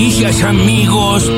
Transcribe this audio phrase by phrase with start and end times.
[0.00, 1.32] noticias, amigos.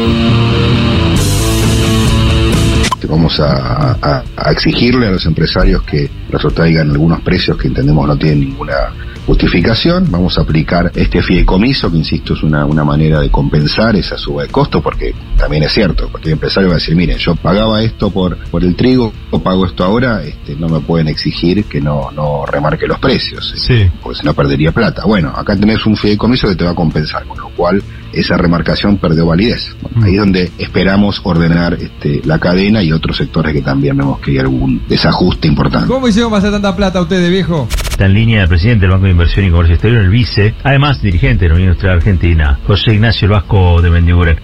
[3.09, 8.07] Vamos a, a- a exigirle a los empresarios que nos traigan algunos precios que entendemos
[8.07, 8.75] no tienen ninguna
[9.27, 10.11] justificación.
[10.11, 14.43] Vamos a aplicar este fideicomiso, que insisto es una, una manera de compensar esa suba
[14.43, 18.11] de costo, porque también es cierto, cualquier empresario va a decir, miren, yo pagaba esto
[18.11, 22.11] por, por el trigo, o pago esto ahora, este, no me pueden exigir que no,
[22.11, 23.89] no remarque los precios, Sí.
[24.03, 25.05] porque si no perdería plata.
[25.07, 27.83] Bueno, acá tenés un fideicomiso que te va a compensar, con lo cual
[28.13, 29.77] esa remarcación perdió validez.
[29.83, 34.21] Bueno, Ahí es donde esperamos ordenar este, la cadena y otros sectores que también vemos
[34.21, 35.89] que hay algún desajuste importante.
[35.89, 37.69] ¿Cómo hicieron para hacer tanta plata ustedes, viejo?
[37.91, 41.03] Está en línea el presidente del Banco de Inversión y Comercio Exterior, el vice, además
[41.03, 44.39] dirigente de la Unión Industrial Argentina, José Ignacio Vasco de Mendiguren.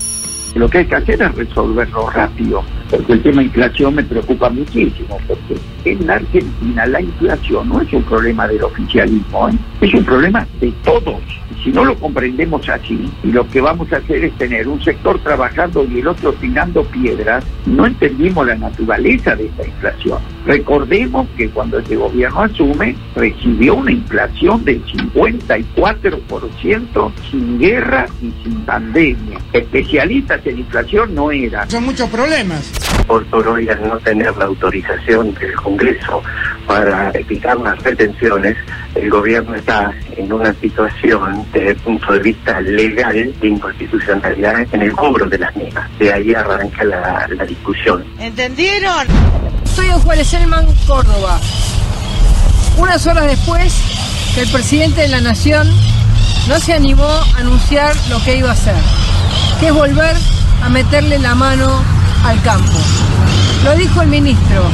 [0.55, 2.63] Lo que hay que hacer es resolverlo rápido,
[2.97, 7.93] porque el tema inflación me preocupa muchísimo, porque en la Argentina la inflación no es
[7.93, 9.55] un problema del oficialismo, ¿eh?
[9.81, 11.21] es un problema de todos.
[11.63, 15.19] Si no lo comprendemos así, y lo que vamos a hacer es tener un sector
[15.21, 20.19] trabajando y el otro tirando piedras, no entendimos la naturaleza de esta inflación.
[20.47, 28.61] Recordemos que cuando este gobierno asume, recibió una inflación del 54% sin guerra y sin
[28.67, 29.39] pandemia.
[29.53, 31.71] Especialistas en inflación no eran.
[31.71, 32.71] Son muchos problemas.
[33.07, 36.23] por hoy al no tener la autorización del Congreso
[36.67, 38.57] para evitar las retenciones,
[38.95, 44.83] el gobierno está en una situación desde el punto de vista legal de inconstitucionalidad en
[44.83, 45.89] el cobro de las mismas.
[45.99, 48.05] De ahí arranca la, la discusión.
[48.19, 49.07] ¿Entendieron?
[49.75, 51.41] Soy en Juárez Selman, Córdoba.
[52.77, 53.75] Unas horas después
[54.35, 55.69] que el presidente de la Nación
[56.49, 58.77] no se animó a anunciar lo que iba a hacer,
[59.59, 60.17] que es volver
[60.63, 61.83] a meterle la mano
[62.25, 62.79] al campo.
[63.65, 64.65] Lo dijo el ministro.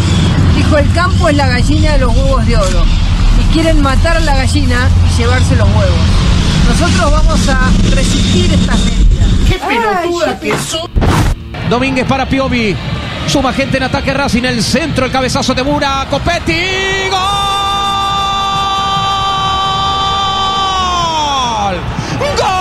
[0.56, 2.84] Dijo, el campo es la gallina de los huevos de oro.
[3.41, 5.98] Y quieren matar a la gallina y llevarse los huevos.
[6.69, 9.28] Nosotros vamos a resistir estas medidas.
[9.48, 10.55] ¡Qué pelotuda que
[11.71, 12.77] Domínguez para Piovi.
[13.31, 14.42] Suma gente en ataque Racing.
[14.42, 16.04] El centro, el cabezazo de Mura.
[16.10, 16.53] Copetti.
[17.09, 17.21] ¡Gol!
[22.37, 22.60] ¡Gol!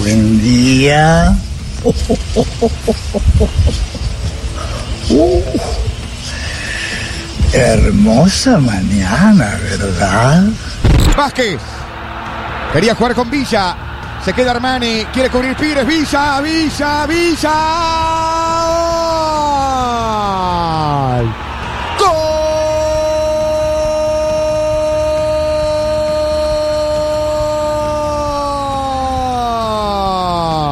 [0.00, 1.36] Buen día.
[5.10, 5.40] Uh,
[7.54, 10.44] hermosa mañana, ¿verdad?
[11.16, 11.60] Vázquez.
[12.72, 13.76] Quería jugar con Villa.
[14.24, 15.04] Se queda Armani.
[15.12, 15.86] Quiere cubrir Pires.
[15.86, 17.52] Villa, Villa, Villa.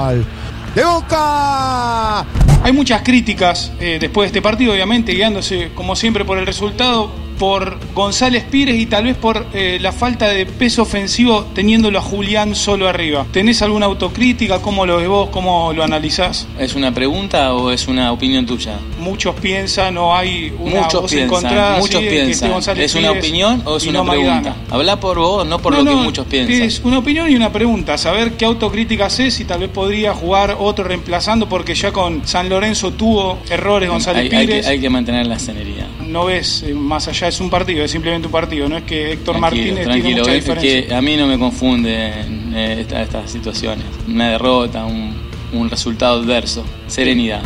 [0.06, 0.26] ¡Gol!
[0.74, 2.24] ¡De Boca!
[2.62, 7.10] Hay muchas críticas eh, después de este partido, obviamente, guiándose como siempre por el resultado,
[7.38, 12.02] por González Pires y tal vez por eh, la falta de peso ofensivo teniéndolo a
[12.02, 13.26] Julián solo arriba.
[13.32, 14.60] ¿Tenés alguna autocrítica?
[14.60, 15.28] ¿Cómo lo ves vos?
[15.30, 16.46] ¿Cómo lo analizás?
[16.58, 18.78] ¿Es una pregunta o es una opinión tuya?
[19.00, 21.78] Muchos piensan o hay una muchos voz piensan, encontrada.
[21.78, 22.50] muchos esté piensan.
[22.50, 24.32] González ¿Es una opinión o es una no pregunta?
[24.34, 24.56] Maidana.
[24.70, 26.62] Habla por vos, no por No, lo que no, muchos piensan.
[26.62, 27.98] Es una opinión y una pregunta.
[27.98, 32.48] Saber qué autocrítica haces y tal vez podría jugar otro reemplazando, porque ya con San
[32.48, 34.66] Lorenzo tuvo errores González hay, hay Pires.
[34.66, 35.85] que, hay que mantener la senería.
[36.16, 38.66] No ves eh, más allá, es un partido, es simplemente un partido.
[38.70, 40.18] No es que Héctor Tranquilo, Martínez tiene tranquilo.
[40.20, 40.86] mucha Es diferencia.
[40.88, 42.10] que a mí no me confunde
[42.54, 43.84] eh, esta- estas situaciones.
[44.08, 45.14] Una derrota, un,
[45.52, 46.64] un resultado adverso.
[46.86, 47.42] Serenidad.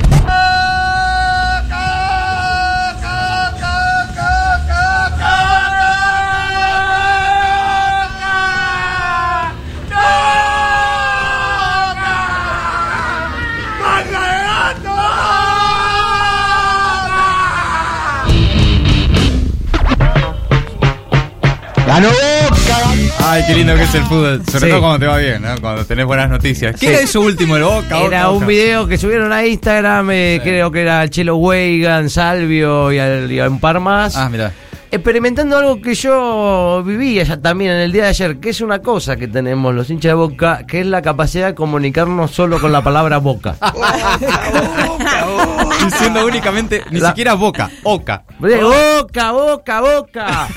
[21.90, 22.94] ¡Ganó Boca!
[23.28, 24.42] Ay, qué lindo que es el fútbol.
[24.46, 24.70] Sobre Sí.
[24.70, 25.60] todo cuando te va bien, ¿no?
[25.60, 26.72] Cuando tenés buenas noticias.
[26.78, 26.86] ¿Qué Sí.
[26.86, 27.98] era eso último de Boca?
[27.98, 28.46] Era Boca, un Boca?
[28.46, 33.40] video que subieron a Instagram, eh, creo que era Chelo Weigan, Salvio y, al- y
[33.40, 34.14] a un par más.
[34.16, 34.52] Ah, mira.
[34.92, 38.80] Experimentando algo que yo vivía ya también en el día de ayer, que es una
[38.80, 42.72] cosa que tenemos los hinchas de boca, que es la capacidad de comunicarnos solo con
[42.72, 43.54] la palabra boca.
[45.84, 48.24] Diciendo únicamente, ni La- siquiera Boca, Oca.
[48.38, 50.48] Boca, boca, boca.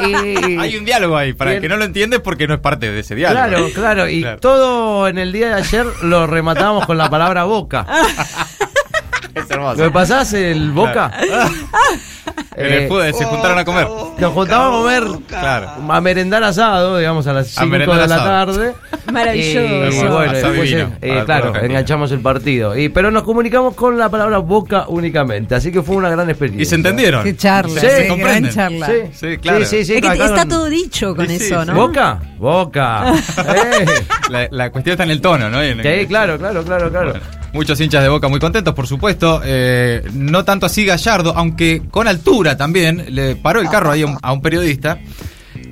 [0.06, 1.32] Y- Hay un diálogo ahí.
[1.32, 3.46] Para el que no lo entiende, porque no es parte de ese diálogo.
[3.46, 4.08] Claro, claro.
[4.08, 4.40] Y Claro.
[4.40, 7.86] todo en el día de ayer lo rematamos con la palabra boca.
[9.34, 9.80] Es hermoso.
[9.82, 11.10] ¿Me pasás el boca?
[12.66, 13.86] En el fútbol se juntaron a comer.
[14.18, 14.70] Nos juntamos a
[15.02, 15.70] comer, Claro.
[15.88, 18.28] a merendar asado, digamos, a las 5 merendar de la asado.
[18.52, 18.74] tarde.
[19.12, 19.60] Maravilloso.
[20.06, 20.72] Y, Bueno, después,
[21.02, 22.76] eh, claro, enganchamos el partido.
[22.76, 26.62] Y, pero nos comunicamos con la palabra boca únicamente, así que fue una gran experiencia.
[26.62, 27.24] Y se entendieron.
[27.24, 28.86] Qué charla, Se- Sí, se gran charla.
[28.86, 29.58] Sí, Sí, claro.
[29.64, 31.64] Sí, sí, sí, Es que está todo dicho con eso.
[31.64, 31.74] ¿no?
[31.74, 32.20] ¿Boca?
[32.38, 33.12] Boca.
[33.40, 33.84] Eh.
[34.30, 35.64] La, la cuestión está en el tono, ¿no?
[35.64, 37.12] Y en el- Sí, claro, claro, claro, claro.
[37.12, 39.40] Bueno, muchos hinchas de Boca muy contentos, por supuesto.
[39.44, 44.32] Eh, no tanto así Gallardo, aunque con altura también le paró el carro ahí a
[44.32, 44.98] un, periodista.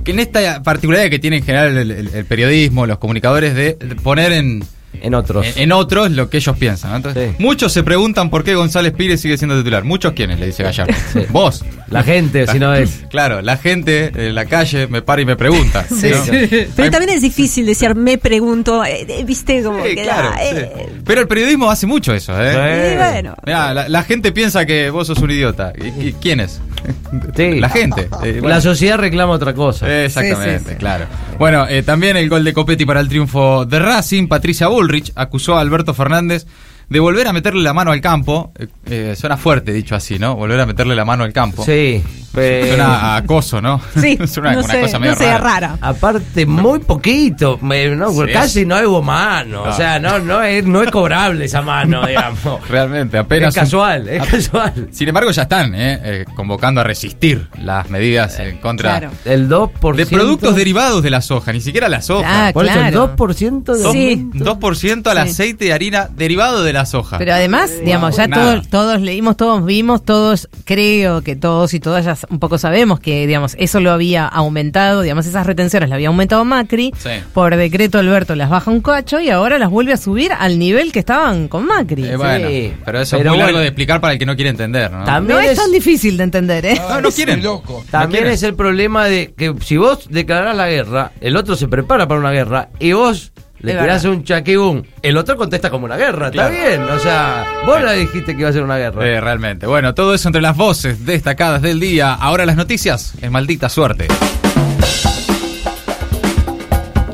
[0.04, 4.62] Que en esta particularidad que tiene en general el, periodismo, los comunicadores, de poner en,
[5.02, 5.46] En otros.
[5.46, 6.90] en, en otros lo que ellos piensan.
[6.90, 6.96] ¿no?
[6.98, 7.42] Entonces, Sí.
[7.42, 9.84] Muchos se preguntan por qué González Pires sigue siendo titular.
[9.84, 10.38] ¿Muchos quiénes?
[10.38, 10.94] Le dice Gallardo.
[11.12, 11.20] Sí.
[11.30, 11.64] Vos.
[11.90, 13.04] La gente, si no es.
[13.10, 15.84] Claro, la gente en la calle me para y me pregunta.
[15.88, 16.24] Sí, ¿no?
[16.24, 16.30] sí.
[16.76, 20.30] Pero Hay- también es difícil decir, me pregunto, eh, eh, viste, como Sí, que claro,
[20.40, 22.96] eh, Pero el periodismo hace mucho eso, ¿eh?
[22.96, 23.34] bueno.
[23.46, 25.72] Mirá, la, la gente piensa que vos sos un idiota.
[25.98, 26.60] ¿Y, y quién es?
[27.36, 27.60] Sí.
[27.60, 28.02] La gente.
[28.22, 28.48] Eh, bueno.
[28.48, 30.04] La sociedad reclama otra cosa.
[30.04, 30.76] Exactamente, Sí, sí, sí.
[30.76, 31.06] claro.
[31.38, 34.26] Bueno, eh, también el gol de Copetti para el triunfo de Racing.
[34.28, 36.46] Patricia Bullrich acusó a Alberto Fernández
[36.88, 38.52] de volver a meterle la mano al campo.
[38.58, 40.36] Eh, eh, suena fuerte dicho así, ¿no?
[40.36, 41.64] Volver a meterle la mano al campo.
[41.64, 42.02] Sí.
[42.36, 43.80] Eh, Suena a acoso, ¿no?
[44.00, 45.38] Sí, es una, no una sé, cosa medio no sé, rara.
[45.38, 45.78] rara.
[45.80, 48.32] Aparte, muy poquito, me- no, Sí.
[48.32, 49.64] casi no hubo mano.
[49.64, 49.70] No.
[49.70, 52.69] O sea, no, no, es, no es cobrable esa mano, digamos.
[52.69, 53.54] Realmente, apenas.
[53.56, 54.88] Es casual, es casual.
[54.92, 59.10] Sin embargo, ya están eh, eh, convocando a resistir las medidas en contra Claro.
[59.24, 59.96] El 2%.
[59.96, 62.48] de productos derivados de la soja, ni siquiera la soja.
[62.48, 63.16] Ah, Por eso el claro.
[63.16, 64.31] 2% de Dos- Sí.
[64.34, 65.31] 2% al Sí.
[65.31, 67.19] aceite de harina derivado de la soja.
[67.19, 68.42] Pero además, digamos, ya Nada.
[68.54, 73.00] todos, todos leímos, todos vimos, todos creo que todos y todas ya un poco sabemos
[73.00, 76.93] que, digamos, eso lo había aumentado, digamos, esas retenciones las había aumentado Macri.
[76.99, 77.11] Sí.
[77.32, 80.93] Por decreto Alberto las baja un cacho y ahora las vuelve a subir al nivel
[80.93, 82.05] que estaban con Macri.
[82.06, 82.73] Eh, bueno, Sí.
[82.85, 83.61] pero eso Pero es muy largo bueno.
[83.61, 85.05] de explicar para el que no quiere entender, ¿no?
[85.05, 86.81] También no es es- tan difícil de entender, ¿eh?
[86.88, 87.43] No, no quieren.
[87.91, 88.32] También quieren.
[88.32, 92.20] es el problema de que si vos declarás la guerra, el otro se prepara para
[92.20, 94.19] una guerra y vos le Es tirás verdad.
[94.19, 96.31] un chaquibún, el otro contesta como una guerra.
[96.31, 96.55] Claro.
[96.55, 99.06] Está bien, o sea, vos le dijiste que iba a ser una guerra.
[99.06, 99.66] Eh, realmente.
[99.66, 102.14] Bueno, todo eso entre las voces destacadas del día.
[102.14, 103.14] Ahora las noticias.
[103.20, 104.06] Es maldita suerte.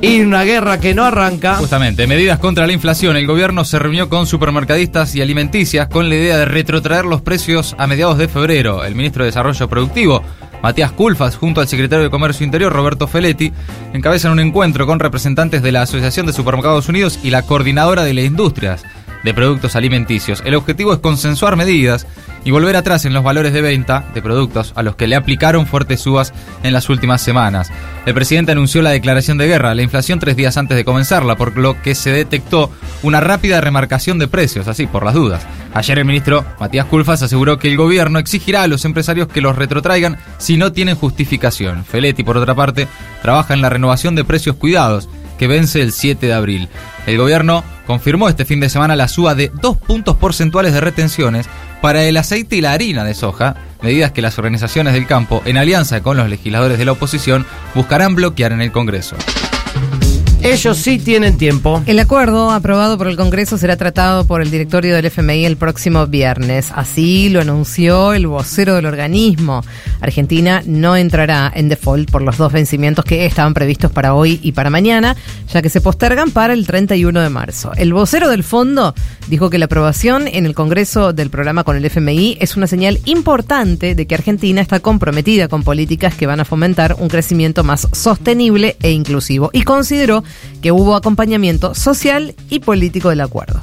[0.01, 1.55] Y una guerra que no arranca.
[1.57, 3.17] Justamente, medidas contra la inflación.
[3.17, 7.75] El gobierno se reunió con supermercadistas y alimenticias con la idea de retrotraer los precios
[7.79, 8.85] a mediados de febrero.
[8.85, 10.23] El ministro de Desarrollo Productivo,
[10.65, 13.53] Matías Culfas, junto al secretario de Comercio Interior, Roberto Feletti,
[13.93, 18.15] encabezan un encuentro con representantes de la Asociación de Supermercados Unidos y la Coordinadora de
[18.15, 18.83] las Industrias
[19.25, 20.43] de Productos Alimenticios.
[20.45, 22.07] El objetivo es consensuar medidas
[22.45, 25.67] y volver atrás en los valores de venta de productos a los que le aplicaron
[25.67, 26.33] fuertes subas
[26.63, 27.73] en las últimas semanas.
[28.05, 31.57] El presidente anunció la declaración de guerra la inflación tres días antes de comenzarla, por
[31.57, 32.71] lo que se detectó
[33.03, 35.47] una rápida remarcación de precios, así por las dudas.
[35.73, 39.57] Ayer el ministro Matías Culfas aseguró que el gobierno exigirá a los empresarios que los
[39.57, 41.85] retrotraigan si no tienen justificación.
[41.85, 42.87] Feletti, por otra parte,
[43.23, 46.69] trabaja en la renovación de precios cuidados que vence el 7 de abril.
[47.07, 51.47] El gobierno confirmó este fin de semana la suba de dos puntos porcentuales de retenciones
[51.83, 55.59] para el aceite y la harina de soja, medidas que las organizaciones del campo, en
[55.59, 59.17] alianza con los legisladores de la oposición, buscarán bloquear en el Congreso.
[60.45, 61.83] Ellos sí tienen tiempo.
[61.87, 66.07] El acuerdo aprobado por el Congreso será tratado por el directorio del FMI el próximo
[66.07, 66.71] viernes.
[66.75, 69.65] Así lo anunció el vocero del organismo.
[70.03, 74.53] Argentina no entrará en default por los dos vencimientos que estaban previstos para hoy y
[74.53, 75.17] para mañana,
[75.51, 77.73] ya que se postergan para el 31 de marzo.
[77.75, 78.95] El vocero del fondo
[79.29, 83.01] dijo que la aprobación en el Congreso del programa con el FMI es una señal
[83.07, 87.89] importante de que Argentina está comprometida con políticas que van a fomentar un crecimiento más
[87.93, 89.49] sostenible e inclusivo.
[89.55, 90.23] Y consideró
[90.63, 93.63] que hubo acompañamiento social y político del acuerdo.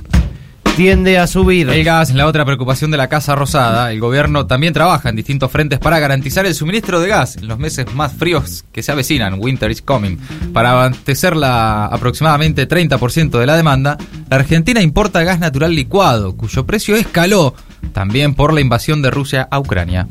[0.75, 1.69] Tiende a subir.
[1.69, 5.51] El gas, la otra preocupación de la Casa Rosada, el gobierno también trabaja en distintos
[5.51, 9.35] frentes para garantizar el suministro de gas en los meses más fríos que se avecinan,
[9.37, 10.17] winter is coming.
[10.53, 13.97] Para abastecer la aproximadamente 30% de la demanda,
[14.29, 17.53] la Argentina importa gas natural licuado, cuyo precio escaló
[17.91, 20.07] también por la invasión de Rusia a Ucrania.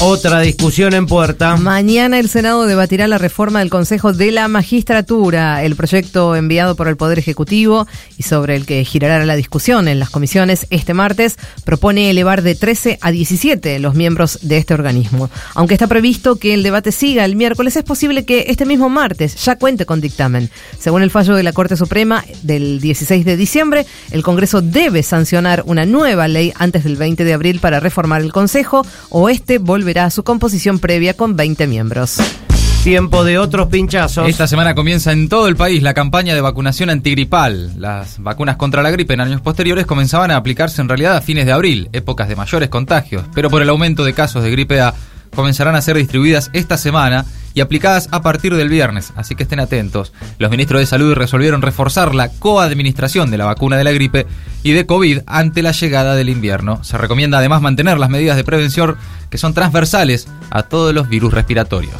[0.00, 1.56] Otra discusión en puerta.
[1.56, 6.86] Mañana el Senado debatirá la reforma del Consejo de la Magistratura, el proyecto enviado por
[6.86, 11.36] el Poder Ejecutivo y sobre el que girará la discusión en las comisiones este martes,
[11.64, 15.30] propone elevar de 13 a 17 los miembros de este organismo.
[15.56, 19.34] Aunque está previsto que el debate siga el miércoles, es posible que este mismo martes
[19.44, 20.48] ya cuente con dictamen.
[20.78, 25.64] Según el fallo de la Corte Suprema del 16 de diciembre, el Congreso debe sancionar
[25.66, 29.87] una nueva ley antes del 20 de abril para reformar el Consejo o este volverá
[29.96, 32.18] a su composición previa con 20 miembros.
[32.84, 34.28] Tiempo de otros pinchazos.
[34.28, 37.72] Esta semana comienza en todo el país la campaña de vacunación antigripal.
[37.80, 41.46] Las vacunas contra la gripe en años posteriores comenzaban a aplicarse en realidad a fines
[41.46, 44.94] de abril, épocas de mayores contagios, pero por el aumento de casos de gripe A
[45.34, 49.60] comenzarán a ser distribuidas esta semana y aplicadas a partir del viernes, así que estén
[49.60, 50.12] atentos.
[50.38, 54.26] Los ministros de Salud resolvieron reforzar la coadministración de la vacuna de la gripe
[54.62, 56.84] y de COVID ante la llegada del invierno.
[56.84, 58.96] Se recomienda además mantener las medidas de prevención
[59.30, 61.98] que son transversales a todos los virus respiratorios.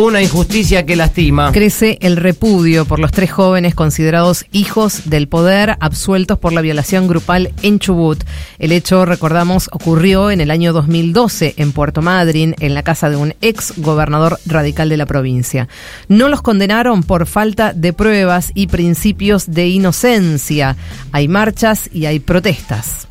[0.00, 1.52] Una injusticia que lastima.
[1.52, 7.06] Crece el repudio por los tres jóvenes considerados hijos del poder absueltos por la violación
[7.06, 8.24] grupal en Chubut.
[8.58, 13.16] El hecho, recordamos, ocurrió en el año 2012 en Puerto Madryn, en la casa de
[13.16, 15.68] un ex gobernador radical de la provincia.
[16.08, 20.78] No los condenaron por falta de pruebas y principios de inocencia.
[21.12, 23.06] Hay marchas y hay protestas.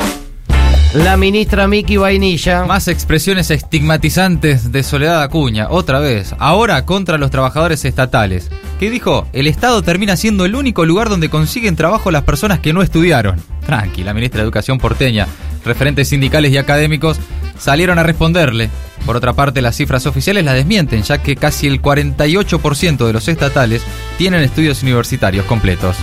[0.94, 2.66] La ministra Miki Vainilla.
[2.66, 8.50] Más expresiones estigmatizantes de Soledad Acuña, otra vez, ahora contra los trabajadores estatales.
[8.80, 9.28] ¿Qué dijo?
[9.32, 13.40] El Estado termina siendo el único lugar donde consiguen trabajo las personas que no estudiaron.
[13.68, 15.28] Tranqui, la ministra de Educación porteña,
[15.64, 17.20] referentes sindicales y académicos
[17.60, 18.72] salieron a responderle.
[19.06, 23.28] Por otra parte, las cifras oficiales la desmienten, ya que casi el 48% de los
[23.28, 23.84] estatales
[24.18, 25.98] tienen estudios universitarios completos.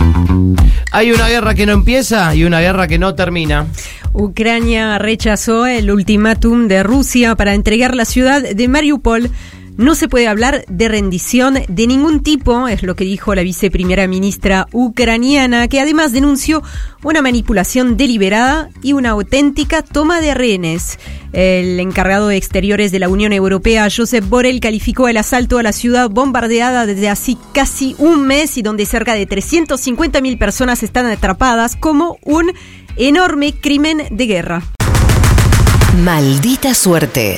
[0.91, 3.67] Hay una guerra que no empieza y una guerra que no termina.
[4.19, 9.29] Ucrania rechazó el ultimátum de Rusia para entregar la ciudad de Mariupol.
[9.77, 14.07] No se puede hablar de rendición de ningún tipo, es lo que dijo la viceprimera
[14.07, 16.63] ministra ucraniana, que además denunció
[17.03, 20.97] una manipulación deliberada y una auténtica toma de rehenes.
[21.31, 25.73] El encargado de exteriores de la Unión Europea, Josep Borrell, calificó el asalto a la
[25.73, 31.75] ciudad bombardeada desde así casi un mes y donde cerca de 350.000 personas están atrapadas
[31.75, 32.51] como un
[32.97, 34.63] enorme crimen de guerra.
[36.03, 37.37] Maldita suerte.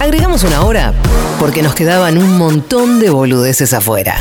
[0.00, 0.94] Agregamos una hora
[1.38, 4.16] porque nos quedaban un montón de boludeces afuera.